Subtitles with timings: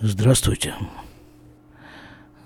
[0.00, 0.74] Здравствуйте.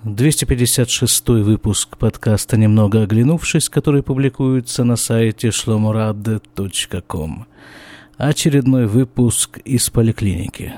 [0.05, 7.45] 256 выпуск подкаста «Немного оглянувшись», который публикуется на сайте shlomorad.com.
[8.17, 10.73] Очередной выпуск из поликлиники.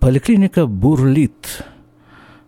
[0.00, 1.66] Поликлиника бурлит.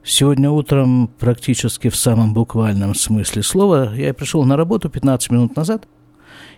[0.02, 5.86] Сегодня утром, практически в самом буквальном смысле слова, я пришел на работу 15 минут назад,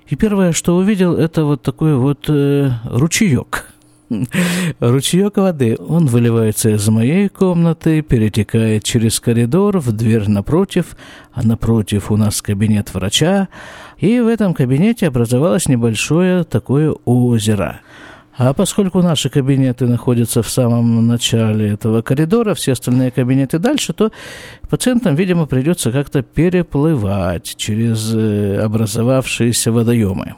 [0.06, 3.66] и первое, что увидел, это вот такой вот э, ручеек–
[4.80, 5.76] Ручеек воды.
[5.78, 10.96] Он выливается из моей комнаты, перетекает через коридор в дверь напротив,
[11.32, 13.48] а напротив у нас кабинет врача,
[13.98, 17.80] и в этом кабинете образовалось небольшое такое озеро.
[18.34, 24.10] А поскольку наши кабинеты находятся в самом начале этого коридора, все остальные кабинеты дальше, то
[24.70, 30.34] пациентам, видимо, придется как-то переплывать через э, образовавшиеся водоемы.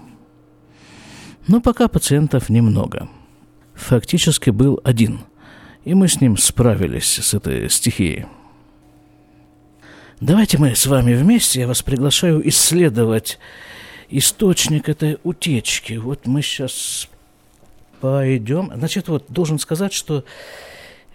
[1.47, 3.09] Но пока пациентов немного–
[3.75, 5.21] фактически был один.
[5.85, 8.27] И мы с ним справились, с этой стихией.
[10.21, 13.39] Давайте мы с вами вместе, я вас приглашаю исследовать
[14.09, 15.95] источник этой утечки.
[15.95, 17.09] Вот мы сейчас
[18.01, 18.71] пойдем.
[18.75, 20.25] Значит, вот должен сказать, что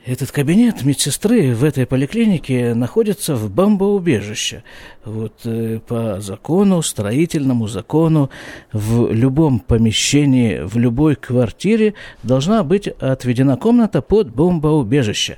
[0.06, 4.64] этот кабинет медсестры в этой поликлинике находится в бомбоубежище.
[5.04, 8.30] Вот э, по закону, строительному закону,
[8.72, 15.38] в любом помещении, в любой квартире должна быть отведена комната под бомбоубежище.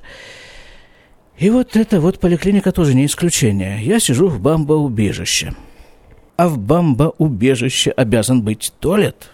[1.38, 3.84] И вот эта вот поликлиника тоже не исключение.
[3.84, 5.56] Я сижу в бомбоубежище.
[6.38, 9.32] А в бомбоубежище обязан быть туалет.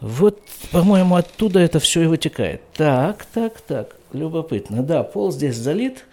[0.00, 2.62] Вот, по-моему, оттуда это все и вытекает.
[2.72, 3.97] Так, так, так.
[4.12, 4.82] Любопытно.
[4.82, 6.04] Да, пол здесь залит.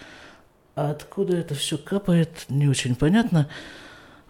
[0.75, 3.47] А откуда это все капает, не очень понятно.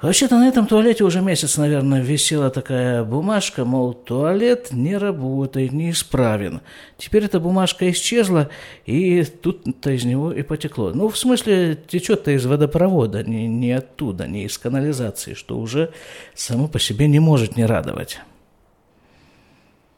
[0.02, 6.62] Вообще-то на этом туалете уже месяц, наверное, висела такая бумажка, мол, туалет не работает, неисправен.
[6.98, 8.50] Теперь эта бумажка исчезла,
[8.86, 10.92] и тут-то из него и потекло.
[10.94, 15.92] Ну, в смысле, течет-то из водопровода, не, не оттуда, не из канализации, что уже
[16.36, 18.20] само по себе не может не радовать.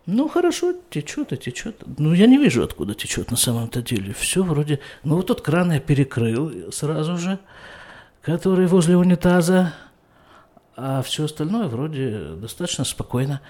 [0.08, 1.84] Ну, хорошо, течет и течет.
[1.98, 4.14] Ну, я не вижу, откуда течет на самом-то деле.
[4.14, 4.80] Все вроде...
[5.04, 7.40] Ну, вот тот кран я перекрыл сразу же,
[8.22, 9.74] который возле унитаза,
[10.78, 13.42] а все остальное вроде достаточно спокойно.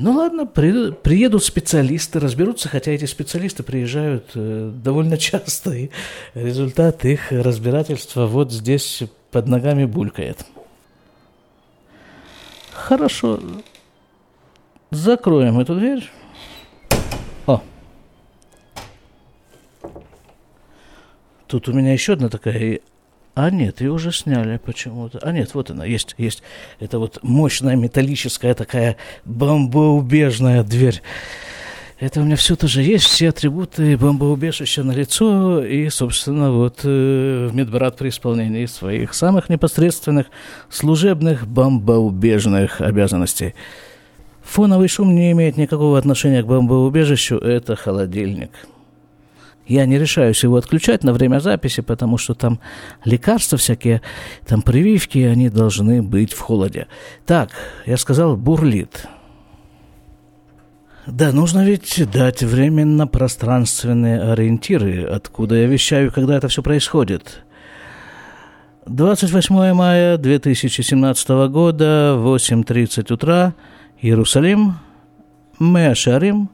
[0.00, 5.90] Ну ладно, при, приедут специалисты, разберутся, хотя эти специалисты приезжают э, довольно часто, и
[6.34, 10.44] результат их разбирательства вот здесь под ногами булькает.
[12.72, 13.40] Хорошо,
[14.90, 16.10] Закроем эту дверь.
[17.46, 17.60] О.
[21.46, 22.80] Тут у меня еще одна такая...
[23.34, 25.18] А нет, ее уже сняли почему-то.
[25.22, 26.42] А нет, вот она, есть, есть.
[26.80, 31.02] Это вот мощная металлическая такая бомбоубежная дверь.
[32.00, 37.50] Это у меня все тоже есть, все атрибуты бомбоубежища на лицо и, собственно, вот э,
[37.52, 40.28] медбрат при исполнении своих самых непосредственных
[40.70, 43.54] служебных бомбоубежных обязанностей.
[44.48, 48.50] Фоновый шум не имеет никакого отношения к бомбоубежищу, это холодильник.
[49.66, 52.58] Я не решаюсь его отключать на время записи, потому что там
[53.04, 54.00] лекарства всякие,
[54.46, 56.86] там прививки, они должны быть в холоде.
[57.26, 57.50] Так,
[57.84, 59.06] я сказал, бурлит.
[61.06, 67.44] Да, нужно ведь дать временно-пространственные ориентиры, откуда я вещаю, когда это все происходит.
[68.86, 73.54] 28 мая 2017 года, 8.30 утра–
[74.00, 74.74] Иерусалим,
[75.58, 76.50] Меашарим,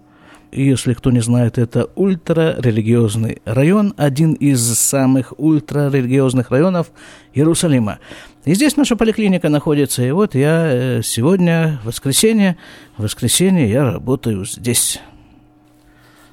[0.51, 6.91] если кто не знает, это ультрарелигиозный район, один из самых ультрарелигиозных районов
[7.35, 7.99] Иерусалима.
[8.45, 12.57] И здесь наша поликлиника находится, и вот я э, сегодня, воскресенье,
[12.97, 15.01] воскресенье я работаю здесь.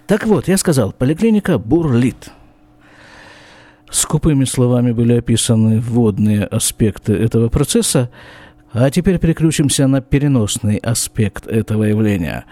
[0.07, 2.29] Так вот, я сказал, поликлиника бурлит.
[3.89, 8.09] Скупыми словами были описаны вводные аспекты этого процесса–
[8.74, 12.46] а теперь переключимся на переносный аспект этого явления.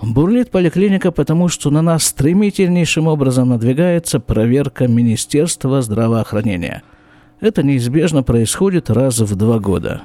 [0.00, 6.82] Бурлит поликлиника, потому что на нас стремительнейшим образом надвигается проверка Министерства здравоохранения.
[7.40, 10.02] Это неизбежно происходит раз в два года.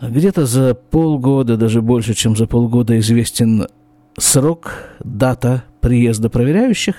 [0.00, 3.66] Где-то за полгода, даже больше, чем за полгода известен
[4.18, 6.96] срок, дата приезда проверяющих.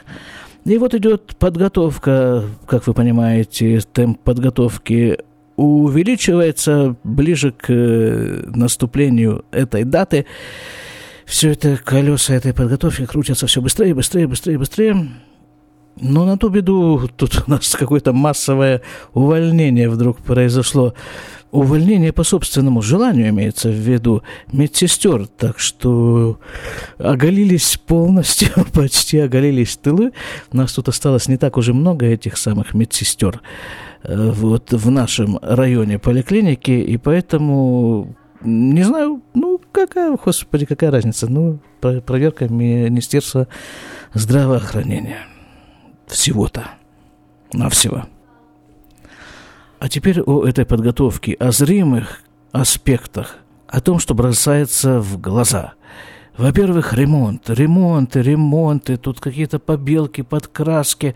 [0.66, 5.20] И вот идет подготовка, как вы понимаете, темп подготовки
[5.58, 10.26] увеличивается ближе к э, наступлению этой даты.
[11.26, 15.10] Все это колеса этой подготовки крутятся все быстрее, быстрее, быстрее, быстрее.
[16.00, 18.84] Но на ту беду тут у нас какое-то массовое
[19.14, 20.94] увольнение вдруг произошло.
[21.50, 24.22] Увольнение по собственному желанию имеется в виду
[24.52, 26.40] медсестер, так что
[27.00, 30.12] оголились полностью, почти оголились тылы.
[30.52, 33.42] У нас тут осталось не так уже много этих самых медсестер
[34.04, 41.28] вот в нашем районе поликлиники, и поэтому не знаю, ну, какая, господи, какая разница?
[41.28, 43.48] Ну, проверка Министерства
[44.14, 45.26] здравоохранения–
[46.08, 46.70] всего-то.
[47.54, 48.06] Навсего.
[49.80, 52.22] А теперь о этой подготовке, о зримых
[52.52, 55.74] аспектах, о том, что бросается в глаза.
[56.38, 61.16] Во-первых, ремонт, ремонты, ремонты, тут какие-то побелки, подкраски,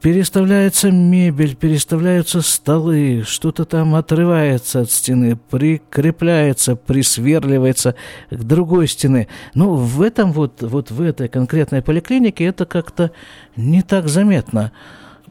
[0.00, 7.94] переставляется мебель, переставляются столы, что-то там отрывается от стены, прикрепляется, присверливается
[8.30, 9.28] к другой стены.
[9.54, 13.10] Но в этом вот, вот в этой конкретной поликлинике это как-то
[13.56, 14.72] не так заметно.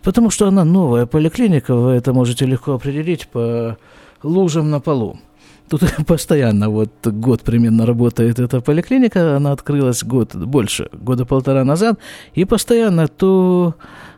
[0.03, 3.77] Потому что она новая поликлиника, вы это можете легко определить по
[4.23, 5.19] лужам на полу.
[5.69, 11.99] Тут постоянно вот год примерно работает эта поликлиника, она открылась год больше, года полтора назад,
[12.33, 13.75] и постоянно то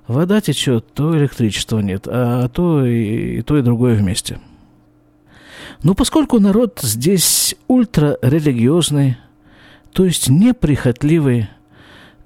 [0.07, 4.39] вода течет, то электричества нет, а то и, и то, и другое вместе.
[5.83, 9.17] Но поскольку народ здесь ультрарелигиозный,
[9.91, 11.49] то есть неприхотливый,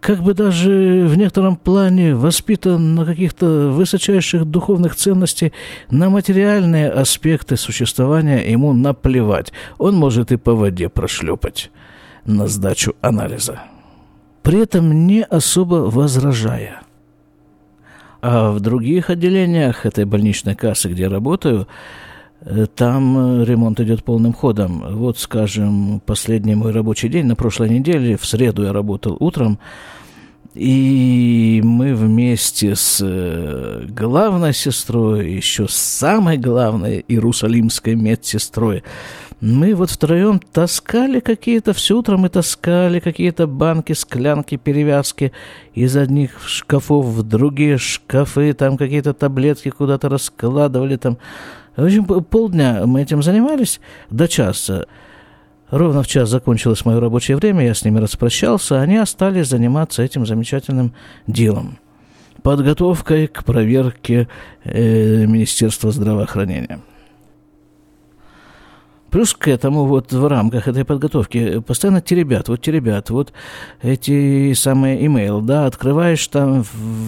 [0.06, 5.52] как бы даже в некотором плане воспитан на каких-то высочайших духовных ценностей,
[5.90, 9.52] на материальные аспекты существования ему наплевать.
[9.80, 11.72] Он может и по воде прошлепать
[12.24, 13.64] на сдачу анализа.
[14.44, 16.84] При этом не особо возражая.
[18.22, 21.68] А в других отделениях этой больничной кассы, где я работаю,
[22.76, 24.84] там ремонт идет полным ходом.
[24.98, 29.60] Вот, скажем, последний мой рабочий день на прошлой неделе, в среду я работал утром,
[30.56, 38.84] и мы вместе с э, главной сестрой, еще с самой главной иерусалимской медсестрой,
[39.42, 45.34] мы вот втроем таскали какие-то, все утро мы таскали какие-то банки, склянки, перевязки
[45.74, 51.18] из одних шкафов в другие шкафы, там какие-то таблетки куда-то раскладывали там.
[51.76, 53.80] В общем, полдня мы этим занимались
[54.10, 54.86] до часа.
[55.70, 60.26] Ровно в час закончилось мое рабочее время, я с ними распрощался, они остались заниматься этим
[60.26, 60.94] замечательным
[61.28, 61.80] делом.
[62.44, 64.28] Подготовкой к проверке
[64.64, 66.80] э, Министерства здравоохранения.
[69.16, 73.32] Плюс к этому вот в рамках этой подготовки постоянно те ребят, вот те ребят, вот
[73.82, 76.66] эти самые имейл, да, открываешь, там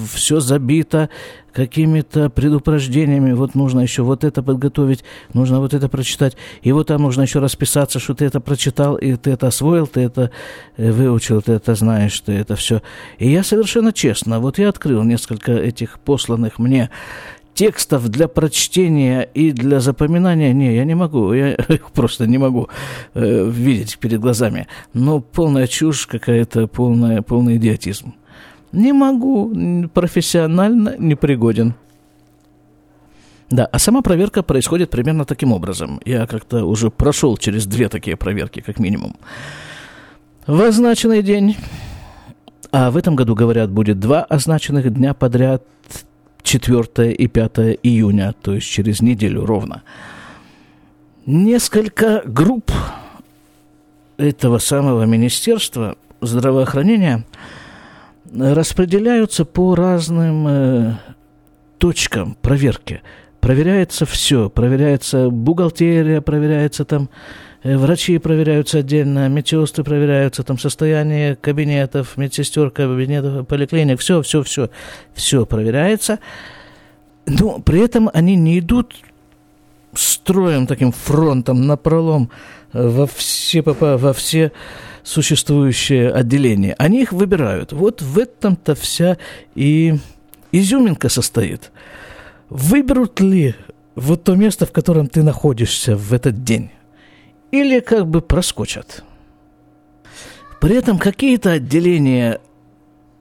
[0.09, 1.09] все забито
[1.51, 7.01] какими-то предупреждениями, вот нужно еще вот это подготовить, нужно вот это прочитать, и вот там
[7.01, 10.31] нужно еще расписаться, что ты это прочитал, и ты это освоил, ты это
[10.77, 12.83] э, выучил, ты это знаешь, ты это все.
[13.17, 16.89] И я совершенно честно, вот я открыл несколько этих посланных мне
[17.57, 22.69] текстов для прочтения и для запоминания, не, я не могу, я их просто не могу
[23.15, 24.67] э, видеть перед глазами.
[24.93, 28.13] Но полная чушь какая-то, полная, полный идиотизм.
[28.71, 31.73] Не могу, профессионально непригоден.
[33.49, 35.99] Да, а сама проверка происходит примерно таким образом.
[36.05, 39.15] Я как-то уже прошел через две такие проверки, как минимум.
[40.45, 41.57] В означенный день,
[42.71, 45.63] а в этом году, говорят, будет два означенных дня подряд,
[46.47, 49.83] 4 и 5 июня, то есть через неделю ровно.
[51.25, 52.71] Несколько групп
[54.15, 57.25] этого самого Министерства здравоохранения
[58.33, 60.93] распределяются по разным э,
[61.79, 63.01] точкам проверки.
[63.41, 67.09] Проверяется все, проверяется бухгалтерия, проверяется там
[67.63, 74.69] врачи проверяются отдельно, медсестры проверяются, там состояние кабинетов, медсестер, кабинетов, поликлиник, все, все, все,
[75.13, 76.19] все проверяется.
[77.25, 78.95] Но при этом они не идут
[79.93, 82.29] строем, таким фронтом, напролом
[82.73, 84.51] э, во все, во все
[85.03, 86.75] существующие отделения.
[86.77, 87.71] Они их выбирают.
[87.71, 89.17] Вот в этом-то вся
[89.55, 89.95] и
[90.51, 91.71] изюминка состоит.
[92.49, 93.55] Выберут ли
[93.95, 96.71] вот то место, в котором ты находишься в этот день?
[97.51, 99.03] Или как бы проскочат.
[100.59, 102.39] При этом какие-то отделения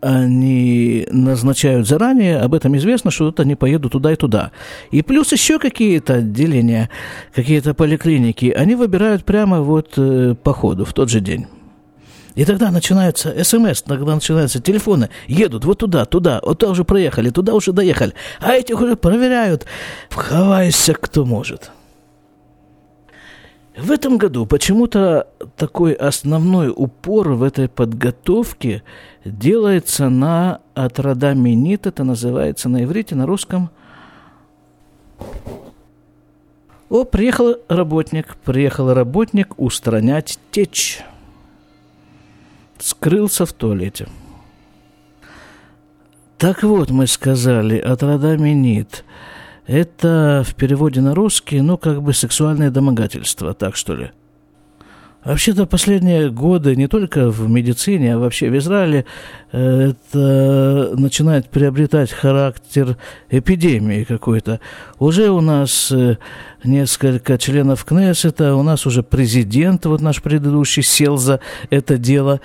[0.01, 4.53] они назначают заранее, об этом известно, что вот они поедут туда и туда.
[4.91, 6.91] И плюс еще какие-то отделения,
[7.35, 11.47] какие-то поликлиники, они выбирают прямо вот э, по ходу, в тот же день.
[12.37, 17.31] И тогда начинаются смс, тогда начинаются телефоны, едут вот туда, туда, вот туда уже проехали,
[17.31, 19.65] туда уже доехали, а этих уже проверяют.
[20.11, 21.71] Вхавайся, кто может.
[23.77, 28.83] В этом году почему-то такой основной упор в этой подготовке
[29.23, 33.69] делается на атрадаминит, это называется на иврите, на русском.
[36.89, 41.01] О, приехал работник, приехал работник устранять течь.
[42.79, 44.09] Скрылся в туалете.
[46.39, 49.05] Так вот, мы сказали, атрадаминит–
[49.67, 54.11] это в переводе на русский, ну, как бы сексуальное домогательство, так что ли.
[55.27, 59.07] Вообще-то последние годы не только в медицине, а вообще в Израиле
[59.51, 62.97] э, это начинает приобретать характер
[63.29, 64.61] эпидемии какой-то.
[65.01, 66.19] Уже у нас э,
[66.63, 72.41] несколько членов Кнессета, у нас уже президент, вот наш предыдущий, сел за это дело.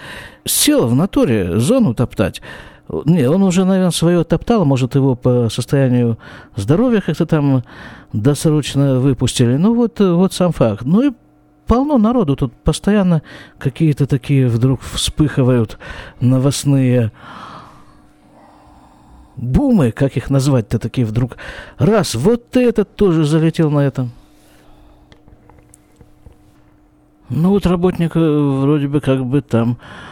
[0.46, 2.42] Сел в натуре зону топтать.
[3.05, 6.17] Не, он уже, наверное, свое топтал, может, его по состоянию
[6.57, 7.63] здоровья как-то там
[8.12, 9.55] досрочно выпустили.
[9.55, 10.83] Ну, вот, вот сам факт.
[10.83, 11.13] Ну и
[11.67, 13.21] полно народу тут постоянно
[13.60, 15.77] какие-то такие вдруг вспыхивают
[16.19, 17.13] новостные
[19.38, 21.38] бумы, как их назвать-то такие вдруг.
[21.77, 24.12] Раз, вот этот тоже залетел на этом.
[27.29, 30.11] Ну вот работник вроде бы как бы там Э,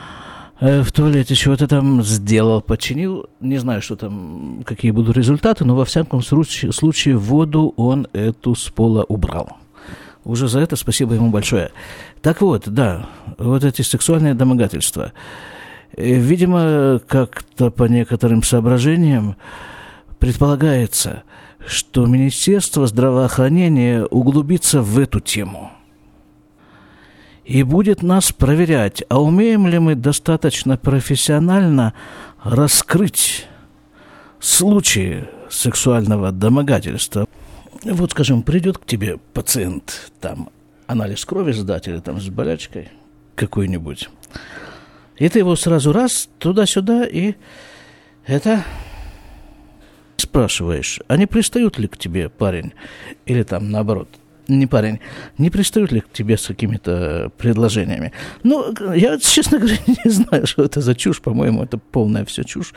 [0.59, 3.27] в туалете чего-то там сделал, починил.
[3.39, 8.55] Не знаю, что там, какие будут результаты, но во всяком случае, случае воду он эту
[8.55, 9.57] с пола убрал.
[10.25, 11.71] Уже за это спасибо ему большое.
[12.21, 15.13] Так вот, да, вот эти сексуальные домогательства.
[15.95, 19.37] Э, видимо, как-то по некоторым соображениям
[20.19, 21.23] предполагается,
[21.65, 25.71] что Министерство здравоохранения углубится в эту тему–
[27.49, 31.95] и будет нас проверять, а умеем ли мы достаточно профессионально
[32.43, 33.47] раскрыть
[34.39, 37.25] случаи сексуального домогательства.
[37.83, 40.49] Вот, скажем, придет к тебе пациент, там,
[40.85, 42.89] анализ крови сдать или там с болячкой
[43.33, 44.09] какой-нибудь.
[45.17, 47.33] И ты его сразу раз туда-сюда и
[48.27, 48.63] это
[50.17, 52.73] спрашиваешь, а не пристают ли к тебе парень
[53.25, 54.07] или там наоборот
[54.49, 54.99] не парень,
[55.37, 58.11] не пристают ли к тебе с какими-то предложениями?
[58.43, 61.21] Ну, я, честно говоря, не знаю, что это за чушь.
[61.21, 62.73] По-моему, это полная все чушь.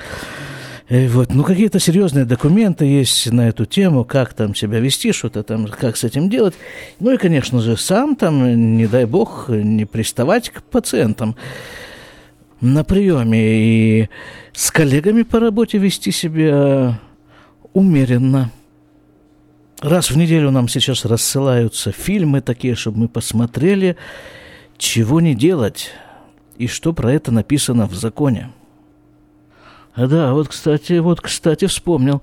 [0.89, 5.43] Э, вот, ну, какие-то серьезные документы есть на эту тему, как там себя вести, что-то
[5.43, 6.55] там, как с этим делать.
[7.01, 11.37] Ну и, конечно же, сам там, не дай бог, не приставать к пациентам
[12.61, 14.09] на приеме и
[14.53, 17.01] с коллегами по работе вести себя
[17.73, 18.51] умеренно.
[19.83, 23.97] Раз в неделю нам сейчас рассылаются фильмы такие, чтобы мы посмотрели,
[24.79, 25.91] чего не делать
[26.57, 28.53] и что про это написано в законе.
[29.95, 32.23] А да, вот, кстати, вот, кстати, вспомнил.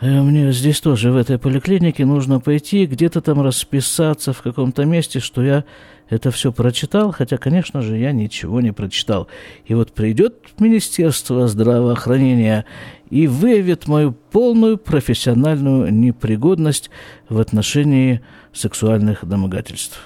[0.00, 5.20] Э, мне здесь тоже, в этой поликлинике, нужно пойти, где-то там расписаться в каком-то месте,
[5.20, 5.64] что я
[6.10, 9.28] это все прочитал, хотя, конечно же, я ничего не прочитал.
[9.64, 12.66] И вот придет Министерство здравоохранения
[13.10, 16.90] и выявит мою полную профессиональную непригодность
[17.28, 18.20] в отношении
[18.52, 20.00] сексуальных домогательств.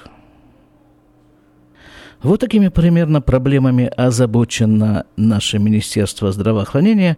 [2.22, 7.16] Вот такими примерно проблемами озабочено наше Министерство здравоохранения,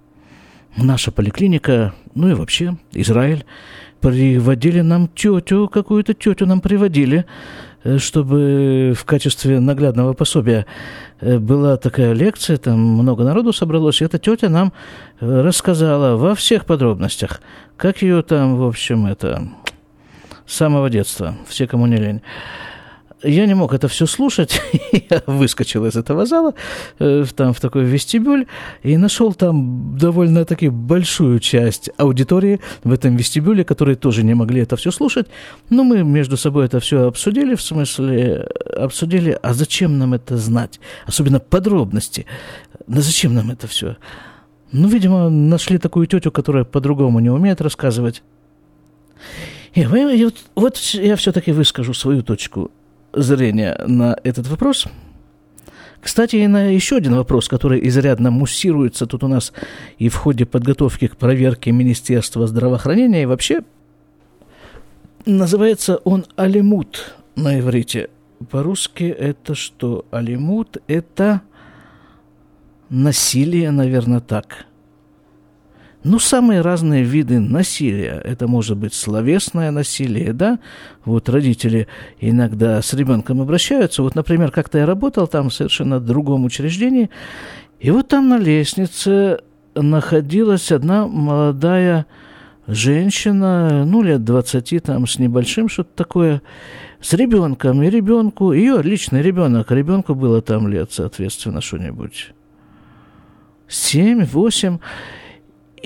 [0.77, 3.45] наша поликлиника, ну и вообще Израиль.
[4.01, 7.25] Приводили нам тетю, какую-то тетю нам приводили,
[7.99, 10.67] чтобы в качестве наглядного пособия
[11.21, 14.73] э, была такая лекция, там много народу собралось, и эта тетя нам
[15.21, 17.41] э, рассказала во всех подробностях,
[17.77, 19.49] как ее там, в общем, это
[20.47, 22.23] с самого детства, все, кому не лень
[23.23, 24.61] я не мог это все слушать.
[25.11, 26.55] я выскочил из этого зала,
[26.99, 28.47] э, там в такой вестибюль,
[28.83, 34.77] и нашел там довольно-таки большую часть аудитории в этом вестибюле, которые тоже не могли это
[34.77, 35.27] все слушать.
[35.71, 40.79] Но мы между собой это все обсудили, в смысле, обсудили, а зачем нам это знать?
[41.07, 42.27] Особенно подробности.
[42.87, 43.97] Да зачем нам это все?
[44.73, 48.23] Ну, видимо, нашли такую тетю, которая по-другому не умеет рассказывать.
[49.75, 52.71] И, вот, вот я все-таки выскажу свою точку
[53.17, 54.87] зрения на этот вопрос.
[56.01, 59.53] Кстати, и на еще один вопрос, который изрядно муссируется тут у нас
[59.99, 63.63] и в ходе подготовки к проверке Министерства здравоохранения, и вообще
[65.25, 68.11] называется он алимут на иврите.
[68.51, 70.05] По-русски это что?
[70.11, 71.41] Алимут– это
[72.91, 74.67] насилие, наверное, так–
[76.07, 78.21] ну, самые разные виды насилия.
[78.25, 80.61] Это может быть словесное насилие, да?
[81.05, 81.89] Вот родители
[82.21, 84.03] иногда с ребенком обращаются.
[84.03, 87.11] Вот, например, как-то я работал там в совершенно другом учреждении,
[87.81, 89.41] и вот там на лестнице
[89.75, 92.07] находилась одна молодая
[92.69, 96.43] женщина, ну, лет 20 там с небольшим, что-то такое,
[97.01, 102.33] с ребенком, и ребенку, ее личный ребенок, ребенку было там лет, соответственно, что-нибудь
[103.69, 104.79] 7-8,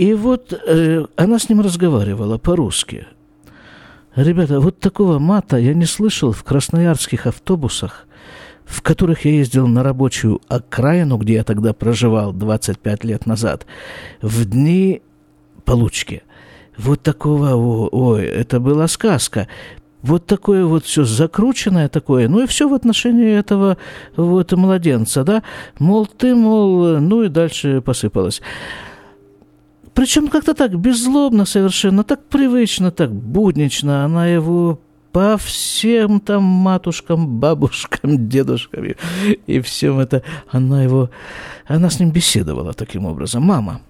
[0.00, 3.06] и вот э, она с ним разговаривала по-русски.
[4.16, 8.06] Ребята, вот такого мата я не слышал в красноярских автобусах,
[8.64, 13.66] в которых я ездил на рабочую окраину, где я тогда проживал 25 лет назад,
[14.22, 15.02] в дни
[15.66, 16.22] получки.
[16.78, 17.54] Вот такого,
[17.92, 19.48] ой, это была сказка.
[20.00, 23.76] Вот такое вот все закрученное такое, ну и все в отношении этого
[24.16, 25.42] вот младенца, да,
[25.78, 28.40] мол, ты, мол, ну и дальше посыпалось.
[29.94, 34.04] Причем как-то так беззлобно совершенно, так привычно, так буднично.
[34.04, 34.80] Она его
[35.12, 38.94] по всем там матушкам, бабушкам, дедушкам и,
[39.46, 40.22] и всем это.
[40.48, 41.10] Она его,
[41.66, 43.42] она с ним беседовала таким образом.
[43.42, 43.80] Мама.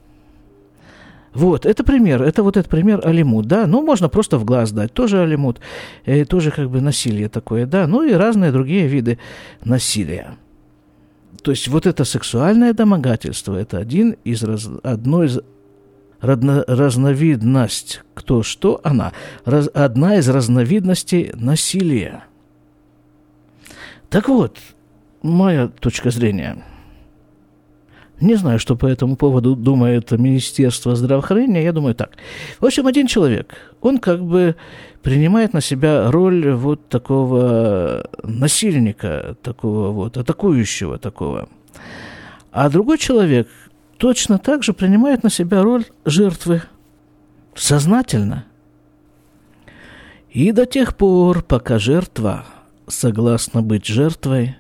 [1.33, 4.93] Вот, это пример, это вот этот пример алимут, да, ну, можно просто в глаз дать,
[4.93, 5.61] тоже алимут,
[6.05, 9.17] э, тоже как бы насилие такое, да, ну и разные другие виды
[9.65, 10.37] насилия.
[11.45, 15.39] То есть вот это сексуальное домогательство, это один из, раз, одно из
[16.21, 19.13] разно, разновидность, кто что она,
[19.45, 22.25] раз, одна из разновидностей насилия.
[24.09, 24.59] Так вот,
[25.23, 26.65] моя точка зрения.
[28.21, 31.65] Не знаю, что по этому поводу думает Министерство здравоохранения.
[31.65, 32.11] Я думаю так.
[32.59, 34.57] В общем, один человек, он как бы
[35.03, 41.49] принимает на себя роль вот такого насильника, такого вот атакующего такого.
[42.53, 43.49] А другой человек
[44.01, 46.63] точно так же принимает на себя роль жертвы.
[47.55, 48.47] Сознательно.
[50.31, 52.47] И до тех пор, пока жертва
[52.89, 54.57] согласна быть жертвой,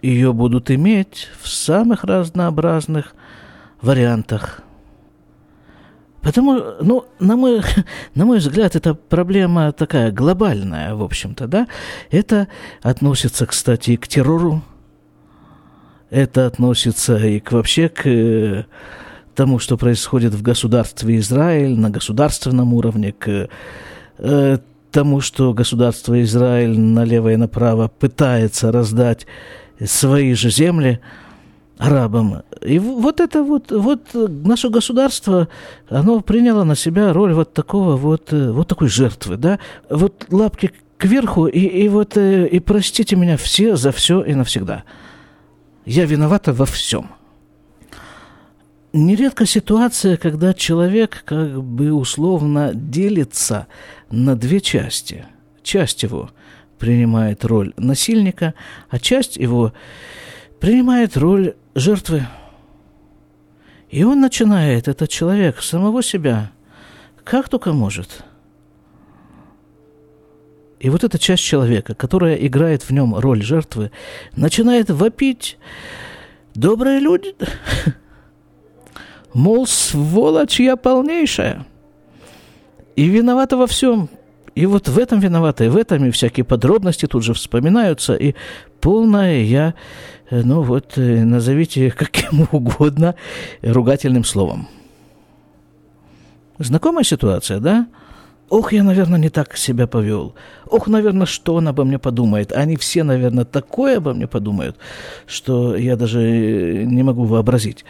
[0.00, 3.14] ее будут иметь в самых разнообразных
[3.82, 4.62] вариантах.
[6.22, 7.60] Потому, ну, на мой,
[8.14, 11.66] на мой взгляд, это проблема такая глобальная, в общем-то, да.
[12.10, 12.48] Это
[12.80, 14.62] относится, кстати, и к террору,
[16.10, 18.64] это относится и к, вообще к э,
[19.34, 23.48] тому, что происходит в государстве Израиль на государственном уровне, к
[24.18, 24.58] э,
[24.90, 29.26] тому, что государство Израиль налево и направо пытается раздать
[29.84, 31.00] свои же земли
[31.78, 32.42] арабам.
[32.60, 35.48] И вот это вот, вот наше государство,
[35.88, 40.72] оно приняло на себя роль вот такого вот, э, вот такой жертвы, да, вот лапки
[40.98, 44.82] кверху, и, и вот, и простите меня все за все и навсегда–
[45.90, 47.10] я виновата во всем.
[48.92, 53.66] Нередко ситуация, когда человек как бы условно делится
[54.08, 55.26] на две части.
[55.64, 56.30] Часть его
[56.78, 58.54] принимает роль насильника,
[58.88, 59.72] а часть его
[60.60, 62.24] принимает роль жертвы.
[63.88, 66.52] И он начинает, этот человек, самого себя,
[67.24, 68.24] как только может.
[70.80, 73.90] И вот эта часть человека, которая играет в нем роль жертвы,
[74.34, 75.58] начинает вопить.
[76.54, 77.34] Добрые люди,
[79.34, 81.66] мол, сволочь я полнейшая.
[82.96, 84.08] И виновата во всем.
[84.54, 88.34] И вот в этом виновата, и в этом, и всякие подробности тут же вспоминаются, и
[88.80, 89.74] полное я,
[90.30, 93.14] э, ну вот, э, назовите каким угодно
[93.62, 94.66] ругательным словом.
[96.58, 97.86] Знакомая ситуация, да?
[98.50, 100.34] Ох, я, наверное, не так себя повел.
[100.66, 102.52] Ох, наверное, что он обо мне подумает.
[102.52, 104.76] Они все, наверное, такое обо мне подумают,
[105.26, 106.20] что я даже
[106.84, 107.84] не могу вообразить.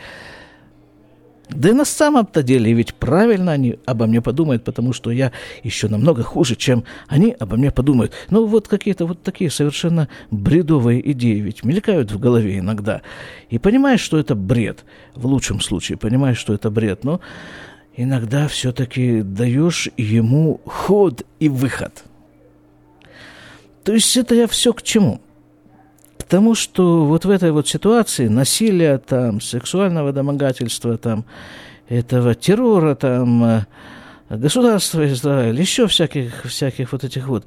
[1.49, 5.33] Да и на самом-то деле ведь правильно они обо мне подумают, потому что я
[5.65, 8.13] еще намного хуже, чем они обо мне подумают.
[8.29, 13.01] Ну, вот какие-то вот такие совершенно бредовые идеи ведь мелькают в голове иногда.
[13.49, 17.21] И понимаешь, что это бред, в лучшем случае, понимаешь, что это бред, но
[17.97, 22.05] иногда все-таки даешь ему ход и выход.
[23.85, 25.21] То есть это я все к чему?
[26.19, 31.25] К тому, что вот в этой вот ситуации насилия, там, сексуального домогательства, там,
[31.89, 33.67] этого террора, там, э,
[34.29, 37.47] государства Израиль, еще всяких, всяких вот этих вот.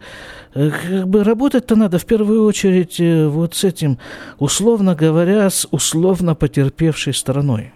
[0.54, 4.00] Э, как бы работать-то надо в первую очередь э, вот с этим,
[4.38, 7.74] условно говоря, с условно потерпевшей стороной.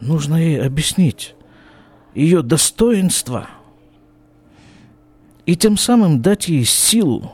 [0.00, 1.34] Нужно ей объяснить,
[2.18, 3.48] ее достоинство
[5.46, 7.32] и тем самым дать ей силу.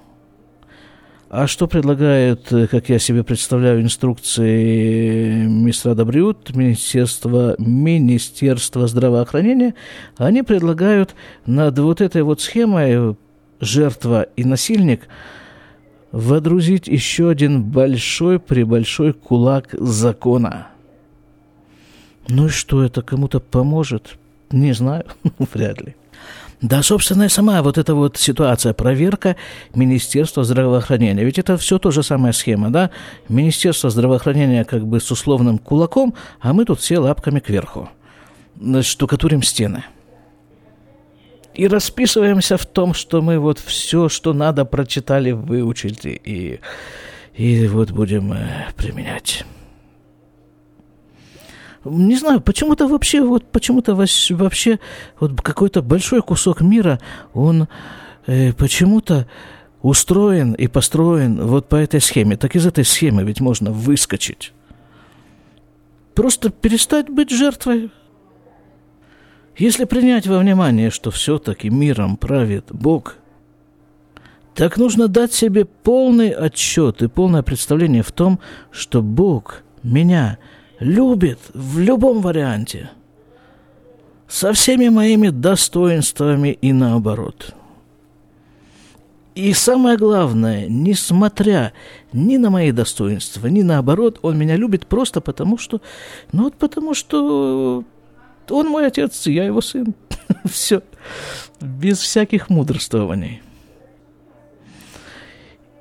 [1.31, 9.75] А что предлагают, как я себе представляю, инструкции мистера Добриут, Министерства, Министерства здравоохранения,
[10.17, 13.17] они предлагают над вот этой вот схемой
[13.61, 15.09] жертва и насильник
[16.13, 20.69] водрузить еще один большой-пребольшой кулак закона.
[22.29, 24.19] Ну и что, это кому-то поможет?
[24.55, 25.05] Не знаю,
[25.53, 25.97] вряд ли.
[26.61, 29.35] Да, собственно, и сама вот эта вот ситуация, проверка
[29.75, 31.25] Министерства здравоохранения.
[31.25, 32.91] Ведь это все то же самая схема, да?
[33.29, 37.91] Министерство здравоохранения как бы с условным кулаком, а мы тут все лапками кверху.
[38.83, 39.85] Штукатурим стены.
[41.53, 46.61] И расписываемся в том, что мы вот все, что надо, прочитали, выучили и,
[47.35, 49.45] и вот будем э, применять
[51.85, 54.79] не знаю, почему-то вообще, вот почему-то вообще
[55.21, 57.01] вот какой-то большой кусок мира,
[57.33, 57.69] он
[58.27, 59.29] э, почему-то
[59.83, 62.37] устроен и построен вот по этой схеме.
[62.37, 64.53] Так из этой схемы ведь можно выскочить.
[66.15, 67.91] Просто перестать быть жертвой.
[69.57, 73.17] Если принять во внимание, что все-таки миром правит Бог,
[74.55, 80.39] так нужно дать себе полный отчет и полное представление в том, что Бог меня–
[80.79, 82.91] любит в любом варианте,
[84.29, 87.55] со всеми моими достоинствами и наоборот.
[89.35, 91.73] И самое главное, несмотря
[92.13, 95.81] ни на мои достоинства, ни наоборот, он меня любит просто потому, что,
[96.33, 97.85] ну вот потому что
[98.49, 99.95] он мой отец, я его сын.
[100.45, 100.83] Все.
[101.61, 103.43] Без всяких мудрствований.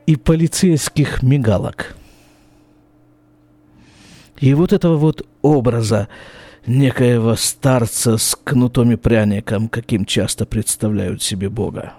[0.06, 1.96] И полицейских мигалок–
[4.44, 6.10] и вот этого вот образа
[6.66, 11.94] некоего старца с кнутом и пряником, каким часто представляют себе Бога.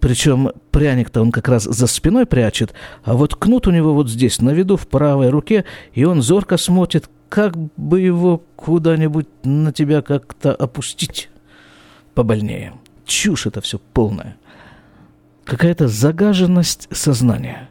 [0.00, 4.40] Причем пряник-то он как раз за спиной прячет, а вот кнут у него вот здесь,
[4.40, 10.02] на виду, в правой руке, и он зорко смотрит, как бы его куда-нибудь на тебя
[10.02, 11.30] как-то опустить
[12.14, 12.74] побольнее.
[13.06, 14.36] Чушь это все полная.
[15.44, 17.70] Какая-то загаженность сознания.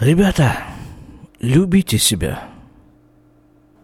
[0.00, 0.56] Ребята,
[1.40, 2.48] Любите себя.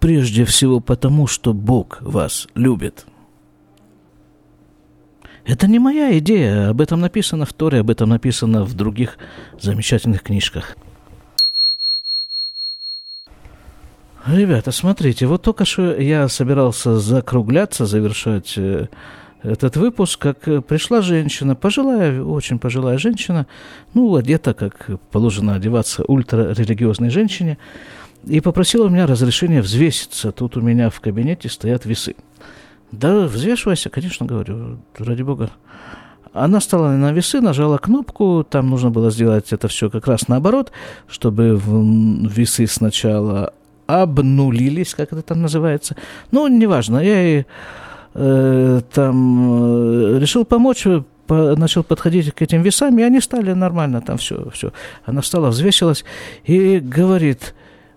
[0.01, 3.07] Прежде всего потому, что Бог вас любит.
[5.45, 9.19] Это не моя идея, об этом написано в Торе, об этом написано в других
[9.61, 10.77] замечательных книжках.
[14.27, 18.89] Ребята, смотрите, вот только что я собирался закругляться, завершать э,
[19.45, 23.47] этот выпуск, как э, пришла женщина, пожилая, очень пожилая женщина,
[23.93, 27.59] ну, одета, как положено одеваться ультрарелигиозной женщине,
[28.25, 30.33] и попросила у меня разрешения взвеситься.
[30.33, 32.17] Тут у меня в кабинете стоят весы.
[32.91, 35.51] Да, взвешивайся, конечно, говорю, ради бога.
[36.33, 40.73] Она стала на весы, нажала кнопку, там нужно было сделать это все как раз наоборот,
[41.07, 43.53] чтобы весы сначала
[43.87, 45.97] обнулились, как это там называется.
[46.31, 47.47] Ну, неважно, я ей
[48.15, 53.53] э, там э, решил помочь, э, по, начал подходить к этим весам, и они стали
[53.53, 54.73] нормально, там все, все.
[55.05, 56.05] Она встала, взвесилась
[56.45, 57.55] и говорит,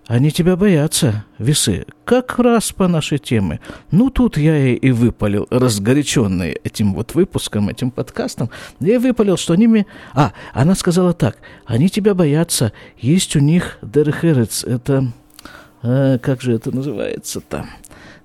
[0.07, 3.59] они тебя боятся, весы, как раз по нашей теме.
[3.91, 8.49] Ну, тут я и, и выпалил, разгоряченный этим вот выпуском, этим подкастом,
[8.79, 9.85] я выпалил, что они мне...
[10.13, 15.11] А, она сказала так, они тебя боятся, есть у них Дерхерец, это...
[15.83, 17.65] Э, как же это называется-то?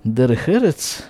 [0.05, 1.03] Дерхерец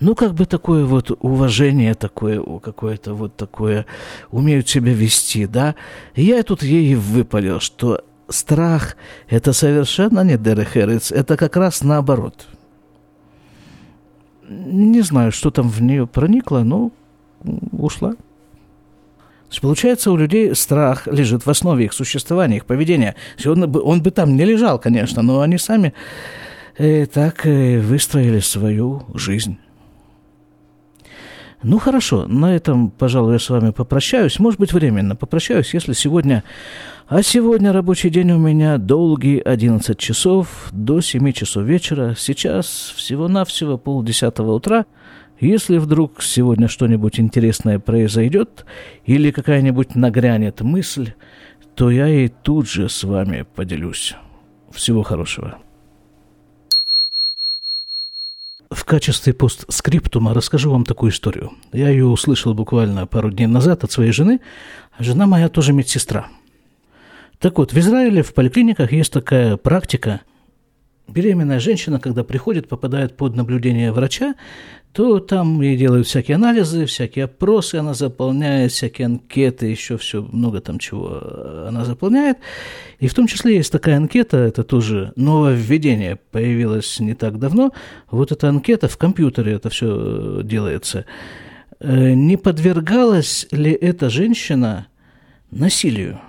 [0.00, 3.84] ну, как бы такое вот уважение такое, какое-то вот такое,
[4.30, 5.74] умеют себя вести, да.
[6.14, 8.96] И я тут ей выпалил, что страх–
[9.28, 12.46] это совершенно не дерехерец, это как раз наоборот.
[14.48, 16.92] Не знаю, что там в нее проникло, но
[17.70, 18.14] ушла.
[19.60, 23.16] получается, у людей страх лежит в основе их существования, их поведения.
[23.44, 25.92] Он бы, он бы там не лежал, конечно, но они сами
[26.78, 29.58] э, так э, выстроили свою жизнь.
[31.62, 34.38] Ну хорошо, на этом, пожалуй, я с вами попрощаюсь.
[34.38, 36.42] Может быть, временно попрощаюсь, если сегодня...
[37.06, 42.14] А сегодня рабочий день у меня долгий 11 часов до 7 часов вечера.
[42.16, 44.86] Сейчас всего-навсего полдесятого утра.
[45.38, 48.64] Если вдруг сегодня что-нибудь интересное произойдет
[49.04, 51.12] или какая-нибудь нагрянет мысль,
[51.74, 54.14] то я и тут же с вами поделюсь.
[54.70, 55.58] Всего хорошего.
[58.70, 61.52] В качестве постскриптума расскажу вам такую историю.
[61.72, 64.40] Я ее услышал буквально пару дней назад от своей жены.
[64.98, 66.26] Жена моя тоже медсестра.
[67.38, 70.22] Так вот, в Израиле в поликлиниках есть такая практика.
[71.10, 74.34] Беременная женщина, когда приходит, попадает под наблюдение врача,
[74.92, 80.60] то там ей делают всякие анализы, всякие опросы она заполняет, всякие анкеты, еще все много
[80.60, 82.38] там чего она заполняет.
[82.98, 87.72] И в том числе есть такая анкета, это тоже нововведение, появилось не так давно.
[88.10, 91.06] Вот эта анкета в компьютере, это все делается.
[91.78, 94.88] Э, не подвергалась ли эта женщина
[95.50, 96.20] насилию?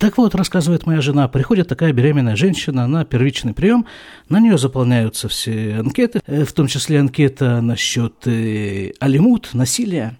[0.00, 3.84] Так вот, рассказывает моя жена, приходит такая беременная женщина на первичный прием,
[4.30, 10.18] на нее заполняются все анкеты, э, в том числе анкета насчет э, алимут, насилия.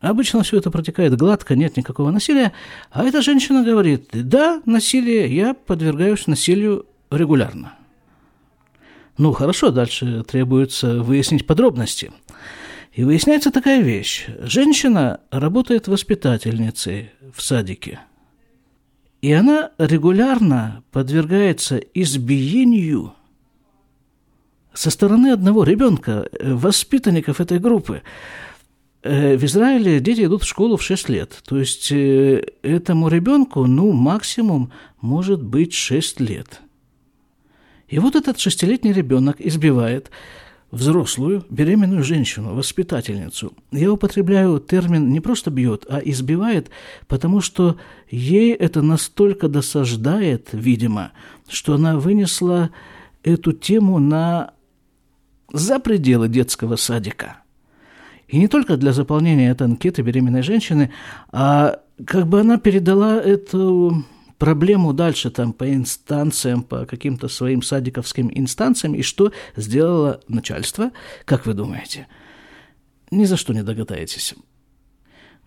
[0.00, 2.52] Обычно все это протекает гладко, нет никакого насилия.
[2.92, 7.74] А эта женщина говорит, да, насилие, я подвергаюсь насилию регулярно.
[9.16, 12.12] Ну, хорошо, дальше требуется выяснить подробности.
[12.92, 14.26] И выясняется такая вещь.
[14.42, 17.98] Женщина работает воспитательницей в садике–
[19.20, 23.14] и она регулярно подвергается избиению
[24.72, 28.02] со стороны одного ребенка, э, воспитанников этой группы.
[29.02, 31.42] Э, в Израиле дети идут в школу в 6 лет.
[31.44, 36.60] То есть э, этому ребенку, ну, максимум может быть 6 лет.
[37.88, 40.10] И вот этот шестилетний ребенок избивает
[40.70, 43.52] взрослую беременную женщину, воспитательницу.
[43.72, 46.70] Я употребляю термин не просто бьет, а избивает,
[47.06, 47.76] потому что
[48.10, 51.12] ей это настолько досаждает, видимо,
[51.48, 52.70] что она вынесла
[53.22, 54.52] эту тему на
[55.52, 57.38] за пределы детского садика.
[58.28, 60.90] И не только для заполнения этой анкеты беременной женщины,
[61.32, 64.04] а как бы она передала эту
[64.38, 70.92] проблему дальше там по инстанциям, по каким-то своим садиковским инстанциям, и что сделало начальство,
[71.24, 72.06] как вы думаете?
[73.10, 74.34] Ни за что не догадаетесь.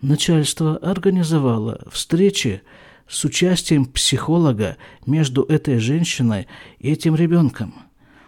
[0.00, 2.62] Начальство организовало встречи
[3.08, 4.76] с участием психолога
[5.06, 7.74] между этой женщиной и этим ребенком,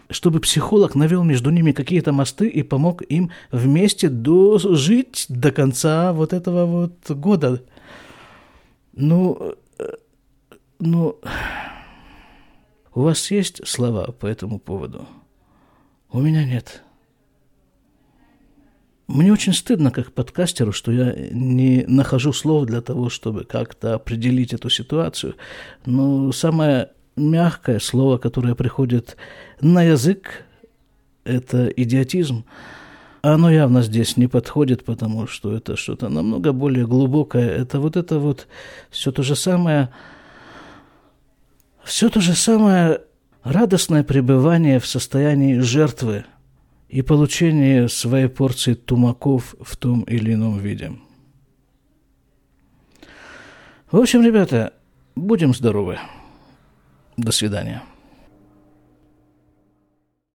[0.09, 6.33] чтобы психолог навел между ними какие-то мосты и помог им вместе дожить до конца вот
[6.33, 7.63] этого вот года.
[8.93, 9.55] Ну,
[10.85, 11.19] ну,
[12.93, 15.07] у вас есть слова по этому поводу?
[16.11, 16.81] У меня нет.
[19.07, 24.53] Мне очень стыдно как подкастеру, что я не нахожу слов для того, чтобы как-то определить
[24.53, 25.35] эту ситуацию.
[25.85, 29.15] Но самое мягкое слово, которое приходит
[29.61, 30.45] на язык,
[31.23, 32.45] это идиотизм.
[33.21, 37.49] Оно явно здесь не подходит, потому что это что-то намного более глубокое.
[37.49, 38.47] Это вот это вот
[38.89, 39.89] все то же самое,
[41.85, 43.01] все то же самое
[43.43, 46.25] радостное пребывание в состоянии жертвы
[46.89, 50.93] и получение своей порции тумаков в том или ином виде.
[53.91, 54.73] В общем, ребята,
[55.15, 55.99] будем здоровы.
[57.17, 57.83] До свидания.